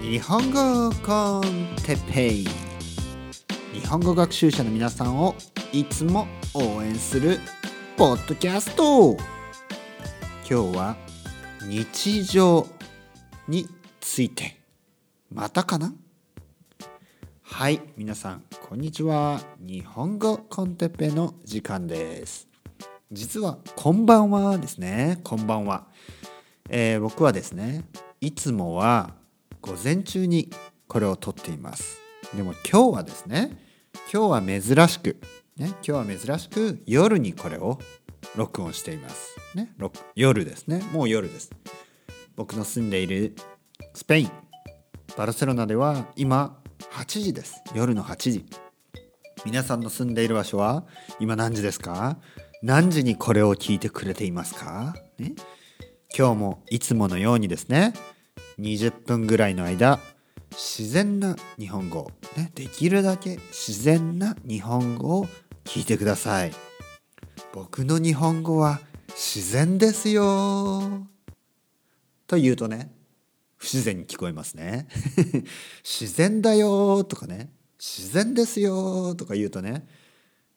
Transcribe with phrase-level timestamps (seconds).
[0.00, 2.46] 日本語コンテペイ。
[3.72, 5.34] 日本語学習者の皆さんを
[5.72, 7.38] いつも応援する
[7.96, 9.16] ポッドキャスト。
[10.48, 10.96] 今日は
[11.62, 12.66] 日常
[13.48, 13.68] に
[14.00, 14.58] ついて。
[15.30, 15.92] またかな？
[17.42, 19.40] はい皆さんこんにちは。
[19.60, 22.48] 日本語コンテッペの時間です。
[23.10, 25.20] 実はこんばんはですね。
[25.22, 25.86] こんばんは、
[26.70, 27.84] えー、僕はですね
[28.22, 29.16] いつもは
[29.60, 30.48] 午前中に
[30.86, 31.98] これを撮っています。
[32.36, 33.50] でも今日はですね
[34.12, 35.20] 今日は珍しく
[35.56, 37.80] ね今日は珍しく夜にこれを
[38.36, 39.36] 録音しています。
[39.56, 39.74] ね
[40.14, 40.84] 夜ですね。
[40.92, 41.50] もう夜です。
[42.36, 43.34] 僕の住んでいる
[43.92, 44.30] スペイン
[45.16, 46.60] バルセロナでは今
[46.92, 47.60] 8時です。
[47.74, 48.46] 夜の8時。
[49.44, 50.84] 皆さんの住んでいる場所は
[51.18, 52.18] 今何時ですか？
[52.62, 55.32] 何時にこれを聞いてくれていますか、ね、
[56.16, 57.92] 今日もいつものようにですね
[58.62, 59.98] 20分ぐらいの間
[60.52, 65.26] 自然な日本語、ね、できるだけ自然な日本語を
[65.64, 66.52] 聞いてください。
[67.52, 71.06] 僕の日本語は自然ですよ。
[72.26, 72.92] と言うとね
[73.56, 74.86] 不自然に聞こえますね。
[75.82, 79.86] 自然だよとかね自然ですよとか言うとね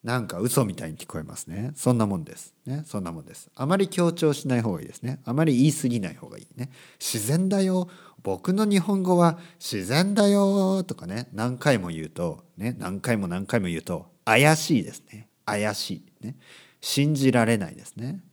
[0.06, 1.72] なんか嘘みたいに聞こえますね。
[1.76, 2.54] そんなもんです。
[2.68, 2.84] ね。
[2.86, 3.50] そんなもんです。
[3.56, 5.20] あまり強調しない方がいいですね。
[5.26, 6.70] あまり言い過ぎない方がいいね。
[7.00, 7.90] 自然だよ。
[8.22, 11.28] 僕の日本語は自然だよとかね。
[11.34, 12.76] 何回も言うとね。
[12.78, 15.28] 何回も何回も言うと怪しいですね。
[15.44, 16.24] 怪しい。
[16.24, 16.36] ね。
[16.82, 18.24] 信じられないですね。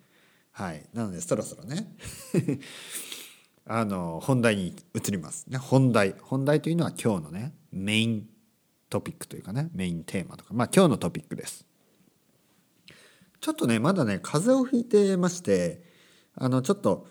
[0.51, 0.85] はい。
[0.93, 1.97] なのでそろそろね。
[3.65, 5.47] あの本題に移ります。
[5.49, 5.57] ね。
[5.57, 6.17] 本題。
[6.21, 8.29] 本題というのは今日のねメイン
[8.93, 10.53] トピックというかねメインテーマとか。
[10.53, 11.65] まあ今日のトピックです。
[13.41, 15.83] ちょっとねまだね風邪をひいてまして
[16.37, 17.09] あのちょっと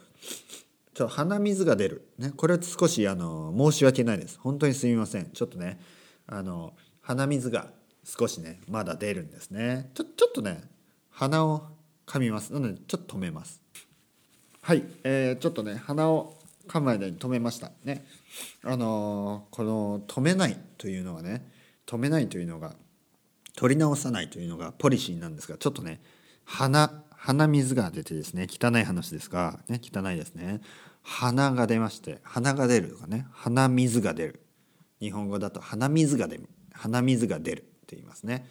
[0.94, 4.40] ちょ鼻水が出る、ね、これは少しあの申し訳ないです。
[4.40, 5.32] 本当にすみません。
[5.32, 5.80] ちょっとね
[6.28, 7.72] あの鼻水が
[8.04, 9.90] 少しねまだ出るんですね。
[9.96, 10.62] ちょちょっとね
[11.09, 11.63] 鼻を
[12.06, 12.53] 噛みます。
[12.53, 13.59] なのでちょっと止めます。
[14.62, 16.38] はい、えー、ちょっとね鼻を
[16.68, 17.72] 噛む間に止めました。
[17.84, 18.06] ね。
[18.63, 21.50] あのー、この止めないというのはね
[21.91, 22.75] 止めないというのが
[23.57, 26.00] 取り直さないというのがポリシーなんですがちょっとね
[26.46, 30.62] 鼻鼻水が出てですね汚い話ですが、ね、汚いですね。
[31.03, 34.41] 鼻が出まして鼻が出るとかね鼻水が出る。
[35.00, 38.47] 日本語だと鼻水が出る鼻水が出るって言いますね。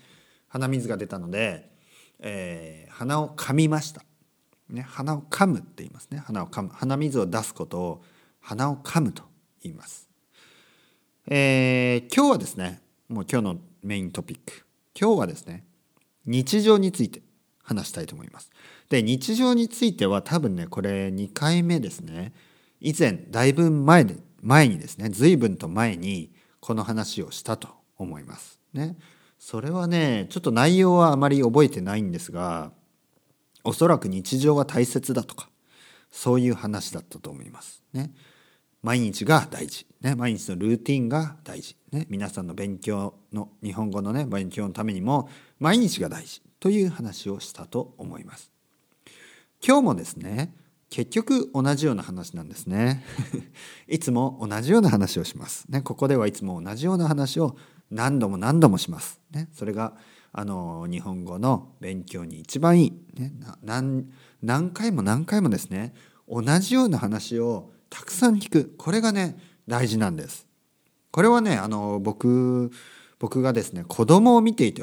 [0.48, 1.70] 鼻水が出たので、
[2.18, 4.02] えー、鼻を噛みました、
[4.68, 6.18] ね、鼻を噛むって言いますね。
[6.18, 6.68] 鼻を噛む。
[6.68, 8.04] 鼻水を出すことを
[8.40, 9.22] 鼻を噛むと
[9.62, 10.08] 言います、
[11.26, 12.80] えー、今日はですね
[13.10, 14.64] もう今日のメイントピック
[14.98, 15.64] 今日はですね
[16.26, 17.22] 日常について
[17.60, 18.50] 話したいと思います。
[18.88, 22.32] で日常については多分ねこれ2回目ですね
[22.80, 28.60] 以前だいぶ前で前にですね随分と前にこの話をしたと思います。
[28.72, 28.96] ね、
[29.40, 32.70] それはねちょっと内容はあまり覚えてないんですが
[33.64, 35.48] おそらく日常は大切だとか
[36.12, 37.82] そういう話だったと思います。
[37.92, 38.12] ね、
[38.82, 48.50] 毎日が大事、ね、毎日のルーティンが大事、ね、皆さんの勉強の日本語のね勉強のためにも毎日が大事という話をしたと思います。
[49.62, 50.54] 今日もですね
[50.88, 53.04] 結局同じような話なんですね。
[53.86, 55.70] いつも同じような話をします。
[55.70, 57.56] ね、ここではいつも同じような話を
[57.90, 59.20] 何度も何度もします。
[59.30, 59.94] ね、それが
[60.32, 64.08] あの日本語の勉強に一番いい、ね、何
[64.42, 65.92] 何回も何回もですね
[66.28, 68.74] 同じような話をたくさん聞く。
[68.78, 69.36] これがね
[69.68, 70.46] 大事なんです。
[71.10, 72.70] これはねあの僕
[73.18, 74.82] 僕がですね子供を見ていて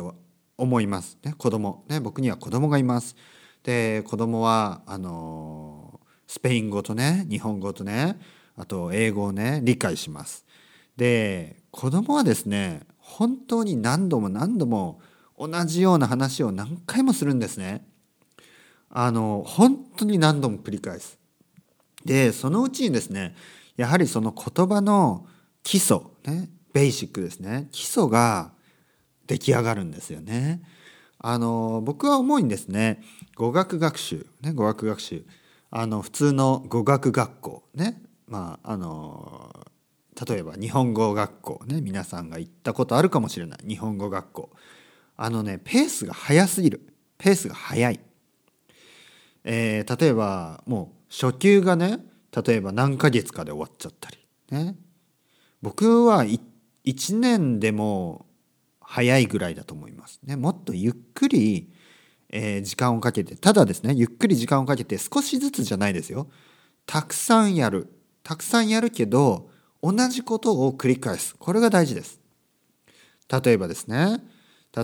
[0.58, 1.18] 思います。
[1.24, 1.86] ね子供。
[1.88, 3.16] ね僕には子供がいます。
[3.64, 8.20] で子供はあのスペイン語とね日本語とね
[8.56, 10.46] あと英語をね理解します。
[10.98, 15.00] で子供はですね本当に何度も何度も
[15.40, 17.88] 同じような話を何回もするんですね。
[18.90, 21.18] あの本当に何度も繰り返す。
[22.08, 23.36] でそのうちにですね
[23.76, 25.28] やはりその言葉の
[25.62, 28.52] 基礎ねベーシックですね基礎が
[29.28, 30.62] 出来上がるんですよね。
[31.20, 33.02] あの僕は思うんですね
[33.36, 35.26] 語学学習ね語学学習
[35.72, 39.68] あの普通の語学学校ねまああの
[40.28, 44.50] 例えば日本語学校ね皆さんが行ったことあるかもしれない日本語学校。
[45.20, 46.82] あのねペースが速すぎる。
[47.18, 48.00] ペースが速い、
[49.44, 52.00] えー、例えばもう初級がね
[52.46, 54.18] 例えば何ヶ月かで終わっちゃったり
[54.52, 54.76] ね。
[55.62, 58.28] 僕は1年でも
[58.80, 60.20] 早いぐらいだと思います。
[60.24, 61.72] ねもっとゆっくり、
[62.30, 66.30] えー、時間をかけてただですねゆっくり時間をかけて少しずつじゃないですよ。
[66.86, 67.94] たくさんやる。
[68.24, 69.50] たくさんやるけど
[69.82, 71.36] 同じことを繰り返す。
[71.36, 72.20] これが大事です。
[73.30, 74.22] 例えばですね。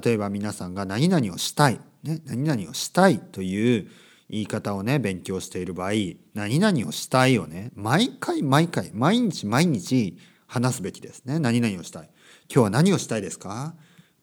[0.02, 3.90] 例えば皆さんが何々をしたい、ね、何々をしたいという
[4.30, 5.92] 言い方をね勉強している場合
[6.34, 7.72] 何々をしたいをね。
[7.76, 10.18] 毎回毎回毎日毎日
[10.48, 11.40] 話すべきですね。
[11.40, 12.10] 何々をしたい。
[12.54, 13.76] 今日は何をしたいですか？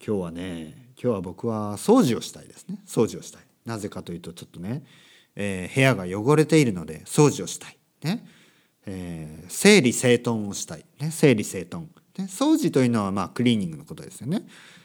[0.05, 2.83] 今日はね今日は僕は掃除をしたいですね。
[2.87, 3.43] 掃除をしたい。
[3.67, 4.83] なぜかというとちょっとね、
[5.37, 7.79] えー、部屋が汚れているので掃除をしたい。
[8.03, 8.27] ね、
[8.87, 10.85] えー、整理整頓をしたい。
[10.99, 11.11] ね。
[11.11, 11.89] 整理整頓。
[12.19, 14.43] ね、掃除というのはまあクリーニングのことですよね。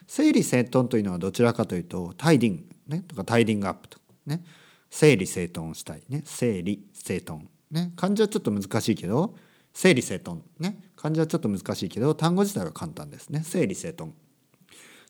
[0.07, 4.43] 整理整頓というのはどちらかというとタイディング、ね、とかタイディングアップとかね。
[4.89, 6.21] 整理整頓したいね。
[6.25, 7.91] 整理整頓ね。
[7.95, 9.35] 漢字はちょっと難しいけど
[9.73, 10.79] 整理整頓ね。
[10.95, 13.43] 漢字はちょっと難しいけど単語自体は簡単ですね。
[13.43, 14.13] 整理整頓。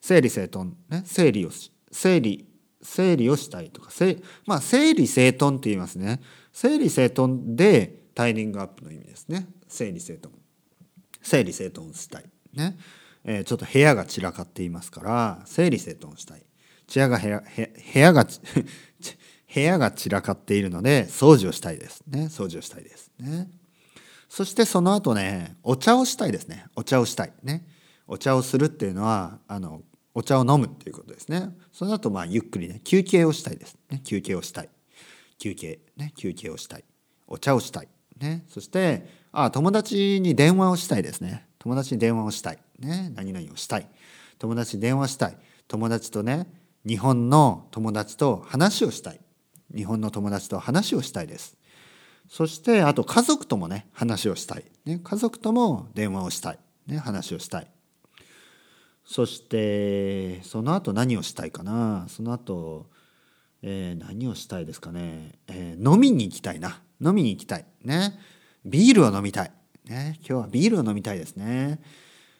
[0.01, 1.03] 整理整頓ね。
[1.05, 1.51] 整理を
[1.91, 2.47] 整理
[2.81, 6.21] 整理をしたいとかせまあ整理整頓って言いますね。
[6.51, 9.47] 整理整頓でタイディングアップの意味ですね。
[9.67, 10.33] 整理整頓。
[11.21, 12.77] 整理整頓したいね、
[13.23, 16.43] えー、ちょっと部屋が散らかっていますから整理整頓したい。
[16.93, 18.31] 部屋が部屋部屋が部
[19.55, 22.25] 部屋が散らかっているので掃除をしたいですね。
[22.25, 23.49] 掃除をしたいですね。
[24.27, 26.65] そしてその後ねお茶をしたいですね。
[26.75, 27.65] お茶をしたいね。
[28.05, 29.81] お茶をするっていうのはあの
[30.13, 31.55] お茶を飲むっていうことですね。
[31.71, 34.01] その後まあゆっくりね休憩をしたいですね。
[34.03, 34.69] 休憩をしたい。
[35.39, 36.83] 休憩ね休憩をしたい。
[37.25, 37.87] お茶をしたい
[38.19, 38.43] ね。
[38.49, 41.47] そしてあ友達に電話をしたいですね。
[41.59, 42.59] 友達に電話をしたい。
[42.79, 43.87] ね何々をしたい。
[44.37, 45.37] 友達に電話したい。
[45.69, 46.45] 友達とね
[46.85, 49.19] 日本の友達と話をしたい。
[49.73, 51.57] 日本の友達と話をしたいです。
[52.27, 57.67] そしてあと家族ともね話をしたい、ね、家族とも電話をしたい、ね、話をしたい。
[59.05, 62.05] そしてその後何をしたいかな。
[62.09, 62.87] その後、
[63.61, 66.81] えー、何をしたいですかね、えー、飲みに行きたいな。
[66.99, 67.65] 飲みに行きたい。
[67.83, 68.19] ね。
[68.65, 69.51] ビールを飲みたい、
[69.87, 71.79] ね、今日はビールを飲みたいですね。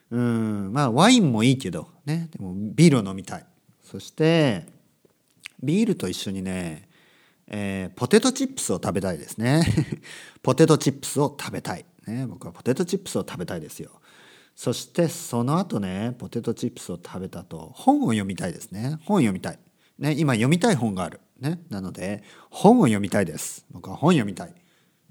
[0.10, 0.74] うん。
[0.74, 2.30] まあワインもいいけどね。
[2.32, 3.46] でもビールを飲みたい。
[3.84, 4.66] そして
[5.62, 6.85] ビールと一緒にね
[7.48, 9.64] えー、ポテトチップスを食べたいですね。
[10.42, 13.92] ポテトチップスを食べたい、ね、僕はポテトチップスを食べたいですよ。
[14.56, 19.00] そしてその後ねポテトチップスを食べた後本を読みたいですね。
[19.04, 19.60] 本を読みたい、
[20.00, 23.66] ね、今読みたい本がある、ね、なので本を読みたいです。
[23.70, 24.54] 僕は本読みたい。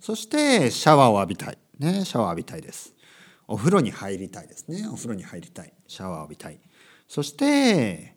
[0.00, 2.94] そしてシャワーを浴びたい、ね、シャワー浴びたいです。
[3.46, 4.88] お風呂に入りたいですね。
[4.88, 5.72] お風呂に入りたい。
[5.86, 6.58] シャワーを浴びたい。
[7.06, 8.16] そして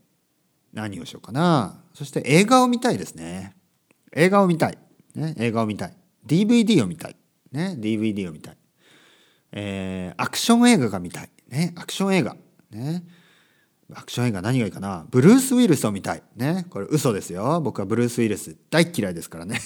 [0.73, 1.83] 何をしようかな。
[1.93, 3.56] そして映画を見たいですね。
[4.13, 4.77] 映画を見たい。
[5.15, 5.97] ね、映画を見たい。
[6.25, 7.15] DVD を見たい。
[7.51, 8.57] ね、DVD を見たい。
[9.51, 11.29] えー、アクション映画が見たい。
[11.49, 12.35] ね、アクション映画。
[12.71, 13.03] ね。
[13.93, 16.23] アクション映画何がいいかなブルース・ウィルスを見たい。
[16.35, 16.65] ね。
[16.69, 17.61] これ嘘ですよ。
[17.61, 19.61] 僕はブルース・ウィルス大嫌いですからね。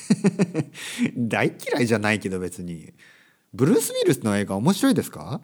[1.17, 2.93] 大嫌いじゃないけど別に。
[3.53, 5.41] ブルース・ウィルスの映画面白いですか？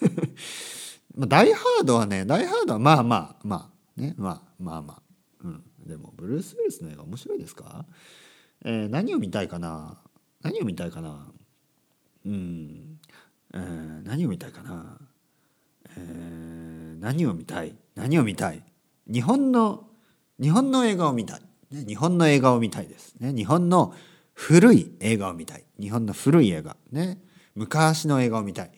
[1.18, 5.02] ダイハードはね、ダイハードはまあまあまあ、ね、まあまあまあ。
[5.44, 5.62] うん。
[5.86, 7.84] でも、ブルース・ウィルスの映画面白いですか？
[8.68, 9.96] えー、何を見たいかな？
[10.42, 11.28] 何を見たいかな？
[12.26, 12.98] うん、
[13.54, 14.98] えー、何を見たいかな、
[15.96, 17.76] えー、何を見たい？
[17.94, 18.64] 何を見たい？
[19.06, 19.84] 日本の
[20.42, 21.40] 日本の映画を見たい、
[21.70, 23.94] ね、日本の映画を見たいです、ね、日本の
[24.34, 25.64] 古い映画を見たい。
[25.80, 26.76] 日本の古い映画。
[26.90, 27.22] ね
[27.54, 28.70] 昔の映画を見たい。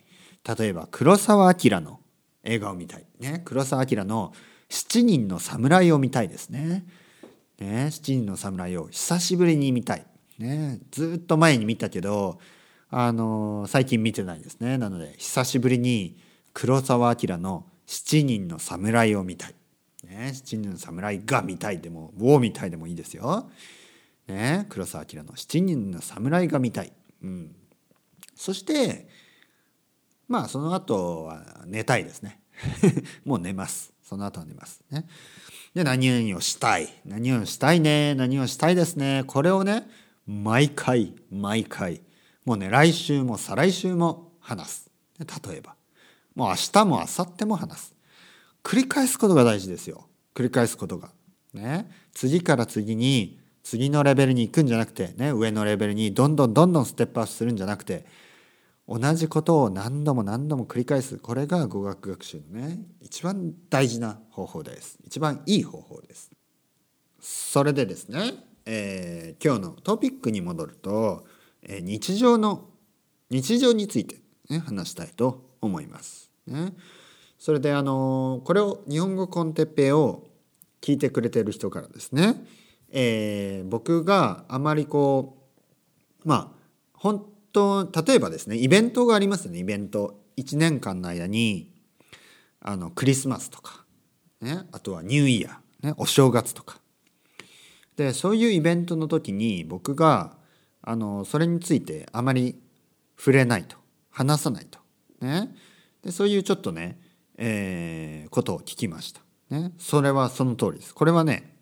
[0.59, 2.01] 例えば黒澤明の
[2.45, 3.07] 映画を見たい。
[3.21, 4.35] ね黒澤明の
[4.69, 6.85] 7人の侍を見たいですね。
[7.59, 10.07] ね、七人の侍を久しぶりに見たい。
[10.39, 12.39] ね、ずっと前に見たけど、
[12.91, 14.79] あの最近見てないですね。
[14.79, 16.17] なので、久しぶりに
[16.55, 19.55] 黒澤明の七人の侍を見たい。
[20.05, 23.51] ね、七人の侍が見たいでも、を見たいでもいいですよ。
[24.29, 26.93] ね、黒澤明の七人の侍が見たい。
[27.23, 27.55] うん。
[28.37, 29.09] そして、
[30.29, 32.41] まあ、その後は寝たいですね。
[33.25, 33.93] もう寝ます。
[34.03, 34.83] その後は寝ます。
[34.91, 35.07] ね。
[35.79, 36.89] で、何々をしたい？
[37.07, 38.17] 何をしたいね？
[38.17, 39.23] 何をしたいですね？
[39.29, 39.87] これをね、
[40.27, 42.01] 毎回、毎回、
[42.45, 44.91] もうね、来週も再来週も話す。
[45.21, 45.27] 例
[45.59, 45.77] えば。
[46.35, 47.95] もう明日も明後日も話す。
[48.65, 50.09] 繰り返すことが大事ですよ。
[50.35, 51.11] 繰り返すことが。
[51.55, 51.89] ね。
[52.13, 58.05] 次から次に、次のレベルに行くんじゃなくて、ね、上のレベルにどんどんどんどんステップアップするんじゃなくて、
[58.89, 61.19] 同じことを何度も何度も繰り返す。
[61.19, 64.99] これが語学学習のね一番大事な方法です。
[65.05, 66.31] 一番いい方法です。
[67.21, 68.33] それでですね、
[68.65, 71.27] えー、今日のトピックに戻ると、
[71.63, 72.71] えー、日常の
[73.29, 74.17] 日常について、
[74.49, 76.73] ね、話したいと思います、ね、
[77.39, 80.29] それであのこれを日本語コンテッペイを
[80.81, 82.37] 聞いてくれてる人からですね、
[82.91, 85.37] え、僕があまりこ
[86.25, 86.59] うまあ
[86.95, 87.27] 本
[87.59, 90.21] と例えばですねイベントがありますよねイベント。
[90.39, 91.73] 1年間の間に
[92.61, 93.85] あのクリスマスとか、
[94.41, 96.79] ね、あとはニューイヤー、ね、お正月とか。
[97.97, 100.37] でそういうイベントの時に僕が
[100.83, 102.61] あのそれについてあまり
[103.19, 103.77] 触れないと
[104.11, 104.79] 話さないと、
[105.21, 105.53] ね、
[106.05, 107.01] でそういうちょっとね、
[107.37, 110.95] えー、ことを聞きました、ね、それはその通りです。
[110.95, 111.57] これはね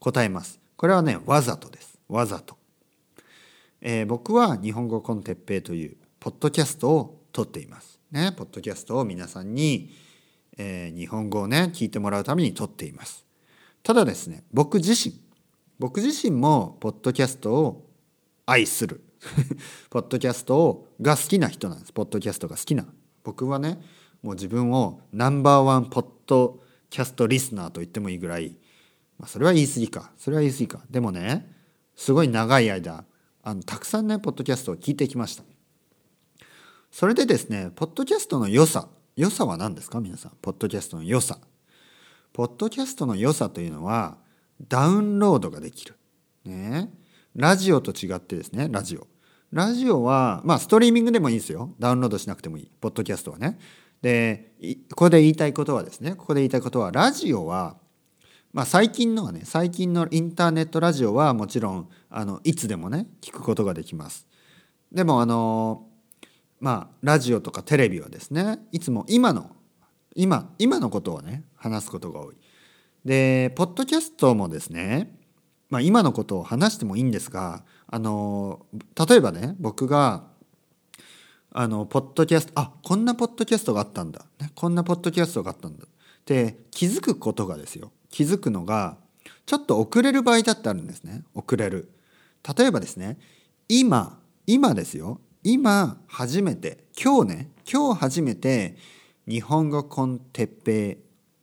[0.00, 0.60] 答えます。
[0.76, 2.00] これはねわざとです。
[2.08, 2.56] わざと、
[3.80, 8.00] えー、僕は日本語コンテッペイというポッドキャストを撮っています。
[8.10, 9.90] ねポッドキャストを皆さんに、
[10.56, 13.24] えー、日本語をね聞いてもらうために撮っています。
[13.82, 15.20] ただですね僕自身
[15.78, 17.86] 僕自身もポッドキャストを
[18.46, 19.00] 愛する。
[19.90, 21.92] ポッドキャストをが好きな人なんです。
[21.92, 22.84] ポッドキャストが好きな。
[23.22, 23.80] 僕はね
[24.22, 28.56] もう自分をナンバーワンポッドキャストリスナーと言ってもいいぐらい、
[29.18, 30.12] まあ、それは言い過ぎか。
[30.16, 30.84] それは言い過ぎか。
[30.90, 31.54] でもね
[31.94, 33.04] すごい長い間
[33.42, 35.44] あのたくさんねポッドキャストを聞いてきました。
[36.90, 40.00] それでですねポッドキャストの良さ良さは何ですか？
[40.00, 41.38] 皆さんポッドキャストの良さ。
[42.32, 44.18] ポッドキャストの良さというのは
[44.68, 45.96] ダウンロードができる。
[46.44, 46.90] ね。
[47.34, 49.06] ラジオと違ってですねラジオ。
[49.52, 51.74] ラジオはまあストリーミングでもいいですよ。
[51.78, 52.70] ダウンロードしなくてもいい。
[52.80, 53.58] ポッドキャストはね。
[54.02, 54.52] で
[54.90, 57.76] ここで言いたいことはですねここで言いたいことはラジオは
[58.52, 64.26] まあ最近のはね最近のインターネットラジオはもちろんあのいつでもね聞くことができます。
[64.92, 65.86] でもあの
[66.60, 69.50] まあラジオとかテレビはですねいつも今の
[70.14, 72.36] 今今のことをね話すことが多い。
[73.04, 75.18] でポッドキャストもですね
[75.70, 78.66] まあ、今のことを話してもいいんですがあの
[79.08, 80.24] 例えばね僕が
[81.50, 85.88] あのポッドキャストあこんなポッドキャストがあったんだ、ね、こんなポッドキャストがあったんだっ
[86.24, 87.90] て気づくことがですよ。
[88.10, 88.96] 気づくのが
[89.46, 91.22] ちょっと遅れる場合だってあるんですね。
[91.34, 91.90] 遅れる。
[92.56, 93.18] 例えばですね
[93.68, 95.20] 今今ですよ。
[95.42, 96.84] 今初めて。
[97.00, 97.50] 今日ね。
[97.70, 98.76] 今日初めて
[99.28, 100.96] 日本語コンテッペイ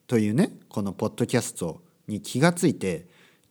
[0.08, 3.08] というねこのポッドキャストに気がついて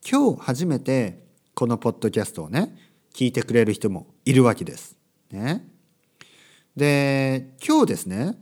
[0.08, 1.22] 今日初めて
[1.54, 2.76] このポッドキャストをね
[3.14, 4.96] 聞いてくれる人もいるわけです。
[5.30, 5.64] ね、
[6.76, 8.36] で今日ですね。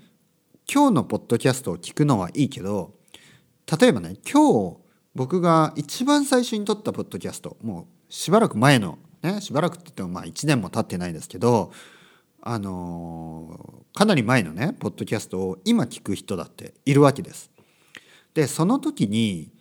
[0.73, 2.95] 今日のポッドキャストを聞くのはいいけど
[3.81, 4.77] 例えばね今日
[5.15, 11.73] 僕が一番最初に撮ったポッドキャストもうしばらく前のねしばらくって言ってもまあ1年も経ってないですけど
[12.43, 17.51] あのー、かなり前のねポッドキャストを今聞く人だっているわけです。
[18.35, 19.53] でその時に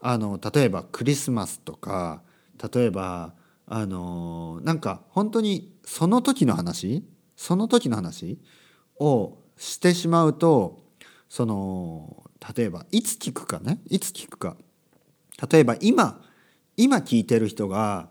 [0.00, 2.22] あの例えばクリスマスとか
[2.72, 3.34] 例えば
[3.66, 7.04] あのなんか本当にその時の話
[7.36, 8.38] その時の話
[8.98, 10.82] をしてしまうと
[11.28, 13.80] その例えばいつ聞くかね。
[13.88, 14.56] いつ聞くか。
[15.50, 16.20] 例えば今
[16.76, 18.08] 今聞いてる人が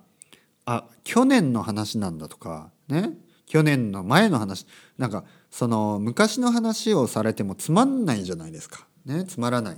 [0.65, 3.13] あ去年の話なんだとかね。
[3.45, 4.67] 去年の前の話。
[4.97, 8.87] なんかその昔の話をされてもつまんないじゃないですか。
[9.05, 9.25] ね。
[9.25, 9.77] つまらない。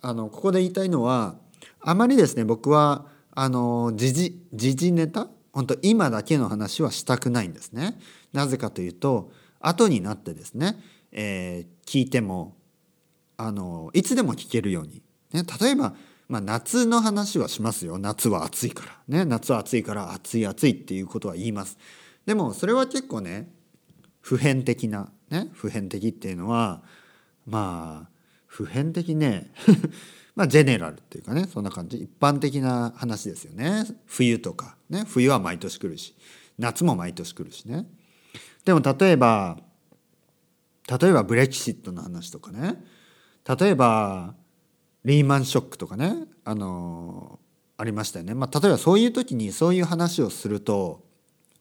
[0.00, 1.36] あのここで言いたいのは
[1.80, 7.98] あまりですね僕はあの時事時事ネタ本当今だけの話はしたくないんですね。
[8.32, 10.78] なぜかというと後になってですね、
[11.12, 12.56] えー、聞いても
[13.36, 15.02] あのいつでも聞けるように、
[15.32, 15.94] ね、例えば、
[16.28, 17.98] まあ、夏の話はしますよ。
[17.98, 21.78] 夏は暑いから、ね、夏は暑いから暑い暑いっていうことは言います。
[22.24, 23.48] でもそれは結構ね
[24.20, 26.82] 普遍的な、ね、普遍的っていうのは
[27.46, 28.10] まあ
[28.46, 29.52] 普遍的ね
[30.34, 31.98] まあジェネラルっていうかねそんな感じ。
[31.98, 33.84] 一般的な話ですよね。
[34.06, 34.76] 冬とか。
[34.88, 36.14] ね冬は毎年来るし。
[36.58, 37.86] 夏も毎年来るしね。
[38.64, 39.58] でも例えば
[40.88, 42.82] 例えばブレキシットの話とかね。
[43.48, 44.34] 例えば
[45.04, 47.38] リーマンショックとかねあの
[47.76, 51.04] ありましたよね、まあ、例えばそういう時にそういう話をすると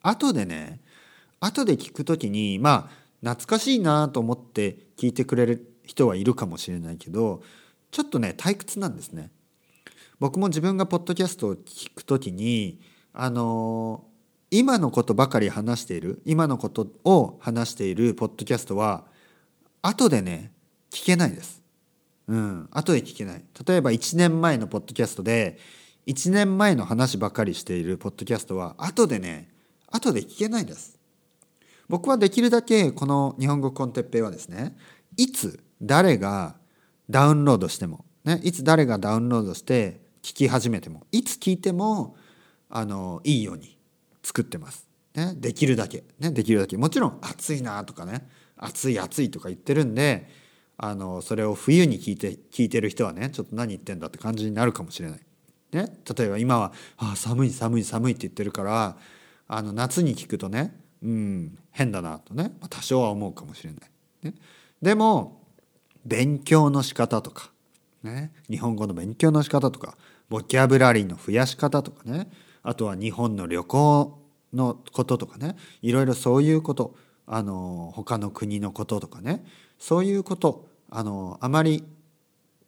[0.02, 0.82] 後でね
[1.40, 7.44] 後で聞く時にまあ懐かしいなと思って聞いてくれる人はいるかもしれないけど
[7.92, 9.32] ちょっとね退屈なんですね。
[10.20, 12.80] 僕も自分がポッドキャストを聞くときに
[13.14, 14.06] あの
[14.50, 19.06] 今のことばかり話している今のことを話しているポッドキャストは
[19.82, 20.54] 後でね
[20.92, 21.65] 聞けないです。
[22.28, 23.44] うん、後で聞けない。
[23.68, 25.58] 例えば1年前のポッドキャストで
[26.08, 29.50] 1年前の話ばかりしているポッドキャストは後でね
[29.88, 31.00] 後で聞けないです。
[31.88, 34.76] 僕はできるだけこの日本語コンテッペイはですね
[35.18, 36.56] いつ誰が
[37.10, 42.16] ダウンロードしても、ね、いつ誰がダウンロードして聞き始めてもいつ聞いても
[42.70, 43.78] あのいいように
[44.24, 44.88] 作ってます。
[45.14, 48.28] ね、できるだけ、ね、できるだけもちろん暑いなとかね
[48.58, 50.28] 暑い暑いとか言ってるんで
[50.78, 55.20] あのそれを冬に聞いて聞いてる人はねちょっと何言ってんだって感じになるかもしれない。
[55.72, 58.98] ね、例えば今は「あ寒い寒い寒い」って言ってるから
[59.48, 62.54] あの夏に聞くとねうん変だなとね。
[62.70, 63.82] 多少は思うかもしれない。
[64.24, 64.36] ね、
[64.82, 65.42] でも
[66.06, 67.52] 勉強の仕方とか、
[68.04, 69.98] ね、日本語の勉強の仕方とか
[70.30, 72.30] ボキャブラリーの増やし方とかね。
[72.64, 74.20] あとは日本の旅行
[74.54, 75.56] のこととかね。
[75.82, 76.96] いろいろそういうこと
[77.28, 79.44] あの他の国のこととかね。
[79.86, 81.84] そういうことあのあまり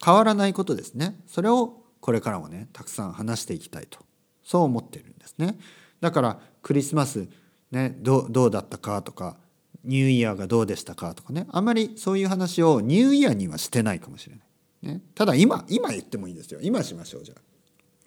[0.04, 1.18] 変わらないことですね。
[1.26, 3.98] それをこれからもねたくさん話していきたいと。
[4.44, 5.58] そう思ってるんですね。
[6.00, 7.26] だからクリスマス
[7.72, 9.36] ねどうだったかとか
[9.82, 11.48] ニューイヤーがどうでしたかとかね。
[11.50, 16.60] あんまりそういう話をニューイヤーにはしてないかもしれない、ね、ただ今今言ってもいいですよ。
[16.62, 17.40] 今しましょうじゃあ。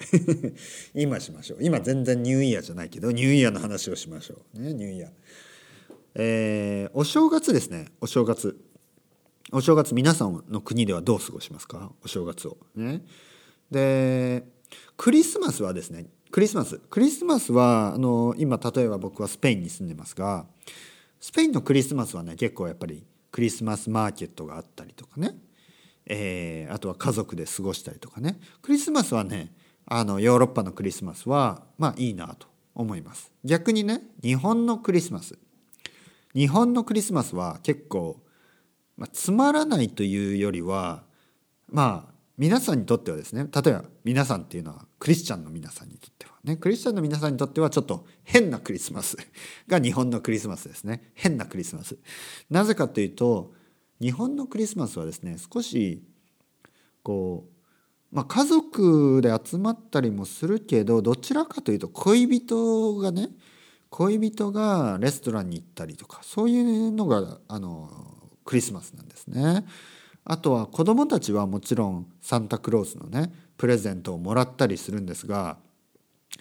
[0.95, 1.59] 今しましょう。
[1.59, 4.61] 今全然ニューイヤーじゃないけどニューイヤーの話をしましょう。
[4.61, 5.11] ねニューイヤー。
[6.15, 7.87] えー、お正月ですね。
[7.99, 8.70] お正月。
[9.53, 11.91] お正月皆さんの国ではどう過ごしますか？
[12.05, 12.55] お正月を。
[12.73, 13.01] ね。
[13.69, 14.45] で
[14.95, 16.77] クリスマスはですねクリスマス。
[16.77, 20.45] クリスマスはあの今例えば僕はスペインに住んでますが
[21.19, 25.35] スペインのクリスマスはね結構やっぱりクリスマスマーケットがあったりとかね、
[26.05, 28.39] えー、あとは家族で過ごしたりとかね。
[28.61, 29.51] クリスマスはね
[29.85, 33.33] あのヨーロッパのクリスマスはまあいいなと思います。
[33.43, 35.37] 逆にね日本のクリスマス。
[36.33, 38.21] 日本のクリスマスは結構、
[39.01, 41.01] まあ、つまらないというよりは
[41.71, 49.17] まあ皆さんにとってはですね例えば皆さんっていうのはクリスチャンの皆さんにとってはねクリスチャンの皆さんにとってはちょっと変なクリスマス
[49.67, 51.11] が日本のクリスマスですね。
[51.15, 51.97] 変なクリスマス。
[52.51, 53.55] なぜかというと
[53.99, 56.03] 日本のクリスマスはですね少し
[57.01, 63.29] こうまあ、家族で集まったりもするけどどちらかというと恋人がね
[63.89, 68.20] 恋人がレストランに行ったりとかそういうのがあの
[68.51, 69.65] クリスマスなんですね。
[70.25, 75.57] あとは子どもたちはもちろんサンタクロースのねプレゼントをもらったりするんですが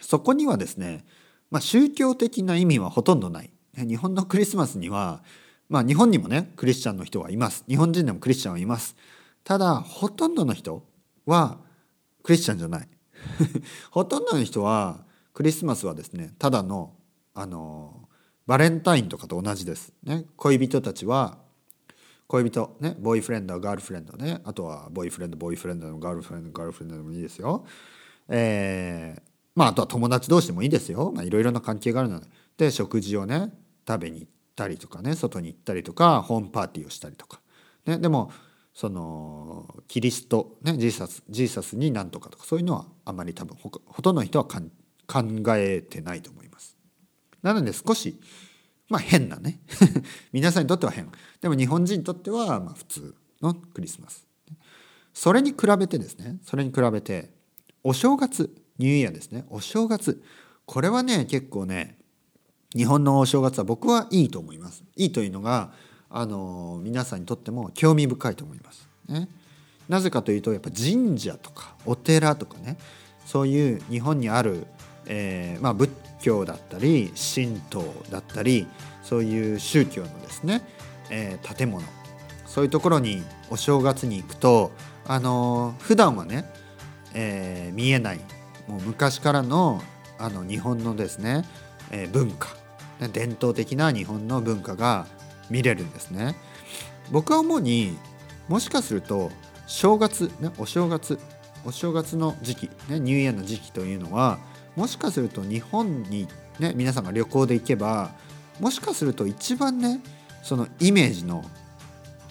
[0.01, 1.05] そこにはですね、
[1.53, 3.53] まあ、宗教的な意味はほとんどない。
[3.77, 5.23] 日本のクリスマスには
[5.69, 8.97] まあ日本にもねクリスチャンの人はいます日本人でもクリスチャンはいます
[9.45, 10.83] ただほとんどの人
[11.27, 11.59] は
[12.25, 12.89] クリスチャンじゃない
[13.93, 16.93] ほとんどの人はクリスマスはですねただの
[17.35, 18.09] あの
[18.49, 21.39] バレンタインとかと同じです、ね、恋人たちは
[22.31, 27.67] 恋人ねボーイフレンドガールフレンドねあとはボーイフレンドボーイフレンドのガールフレンドガールフレンドでもいいですよ。
[28.29, 29.23] えー、
[29.57, 31.13] まああとは友達同士でもいいですよ。
[31.21, 32.29] いろいろな関係があるので。
[32.57, 33.53] で食事をね
[33.89, 37.41] 食べに行ったりとかね外に行ったりとかホームパーティーをしたりとか、
[37.87, 38.31] ね、でも
[38.75, 44.61] そのキリスト、ね、ジーサスジーサスになんとかとかそういうのはあまり多分ほほとんどの人は考
[45.57, 46.77] えてないと思います。
[47.43, 48.21] なので少し
[48.91, 49.61] まあ変なね
[50.33, 54.27] 皆さんにとっては変でも日本人にとってはま普通のクリスマス。
[55.15, 57.33] それに比べてですねそれに比べて
[57.83, 60.23] お正月ニューイヤーですねお正月
[60.67, 61.99] これはね結構ね
[62.75, 64.85] 日本のお正月は僕はいいと思います。
[64.97, 65.73] いいというのが
[66.09, 68.89] あの皆さんにとっても興味深いと思います。
[69.09, 69.29] ね、
[69.89, 72.79] なぜかというとやっぱ神社とかお寺とかね
[73.27, 74.67] そういう日本にある、
[75.13, 78.69] えーまあ、仏教だったり神道だったり
[79.03, 80.63] そういう宗教のですね、
[81.11, 81.85] えー、建物
[82.47, 84.71] そういうところにお正月に行くと
[85.05, 86.45] あの普段はね、
[87.13, 88.21] えー、見えない
[88.69, 89.83] もう昔からの
[90.17, 91.47] あの日本のですね、
[91.91, 92.49] え、文化
[93.13, 95.07] 伝統的な日本の文化が
[95.49, 96.37] 見れるんですね。
[97.11, 97.97] 僕は主に
[98.47, 99.31] もしかすると
[99.67, 101.19] 正月、ね、お正月
[101.65, 104.39] お正月の時期、ね、ニューイヤーの時期というのは
[104.77, 106.29] もしかすると日本に、
[106.59, 108.11] ね、皆さんが旅行で行けば
[108.59, 110.01] もしかすると一番ね
[110.43, 111.45] そのイメージの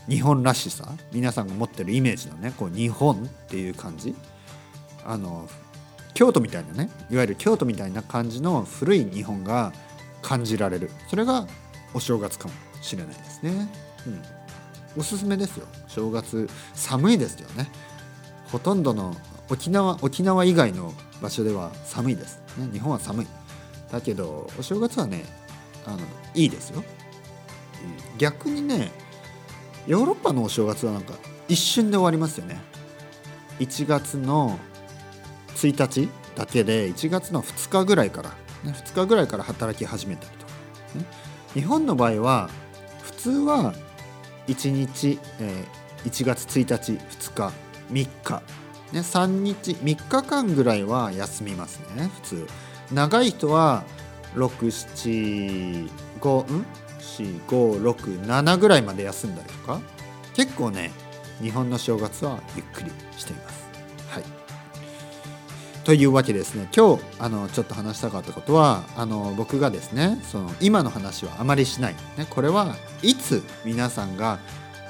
[0.07, 4.15] 日本らしさ皆さんが持ってるイメージのねこう日本っていう感じ
[5.05, 5.47] あの
[6.13, 9.71] 京都みたいなねいわゆる京都みたいな感じの古い日本が
[10.21, 10.89] 感じられる。
[11.07, 11.47] それが
[11.93, 13.69] お正月かもしれないですね。
[14.05, 14.21] うん、
[14.97, 15.67] おすすめですよ。
[15.87, 17.69] 正月寒いですよね。
[18.51, 19.15] ほとんどの
[19.49, 23.27] 沖縄沖縄以外の場所では寒いです、ね、日本は寒い。
[23.91, 25.25] だけどお正月はね
[25.85, 25.97] あの
[26.35, 28.91] いいですよ、うん、逆にね
[29.87, 31.13] ヨーロッパのお正月はなんか
[31.47, 32.61] 一瞬で終わりますよね。
[33.59, 34.57] 1月の
[35.55, 38.29] 1日だけで1月の2日ぐらいから、
[38.63, 40.51] ね、2日ぐらいから働き始めたりとか、
[40.95, 41.05] ね、
[41.53, 42.49] 日本の場合は
[43.01, 43.73] 普通は
[44.47, 47.53] 1日、えー、1月1日2日
[47.91, 48.41] 3日、
[48.91, 52.47] ね、3日3日間ぐらいは休みますね普通。
[52.91, 53.83] 長い人は
[54.35, 56.65] 675ん
[56.99, 59.79] ？4567ぐらいまで休んだりとか。
[60.35, 60.91] 結構ね
[61.41, 63.67] 日本の正月はゆっくりしています。
[64.09, 64.23] はい、
[65.83, 66.67] というわけですね。
[66.75, 74.39] 今日あのちょっと話したかったことはあの僕がですねその今の話はあまりしない、ね、これはいつ皆さんが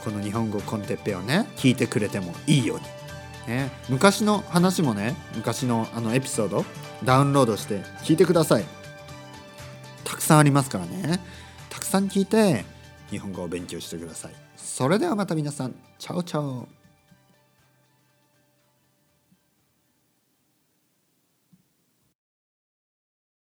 [0.04, 2.86] この日本語コンテッペをね聞いてくれてもいいように、
[3.50, 6.64] ね、昔の話もね昔のあのエピソード
[7.04, 8.66] ダウンロードして聞いてください。
[10.04, 11.20] たくさんありますからね。
[11.70, 12.64] たくさん聞いて
[13.10, 14.34] 日本語を勉強してください。
[14.56, 16.79] それではまた皆さんチャオチャオ。